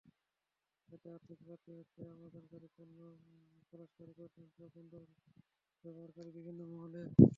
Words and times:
এতে 0.89 1.07
আর্থিক 1.15 1.37
ক্ষতি 1.41 1.71
হচ্ছে 1.77 2.01
আমদানিকারক, 2.13 2.71
পণ্য 2.77 2.97
খালাসকারী 3.67 4.11
প্রতিষ্ঠানসহ 4.17 4.65
বন্দর 4.75 5.01
ব্যবহারকারী 5.83 6.29
বিভিন্ন 6.37 6.59
মহলের। 6.71 7.07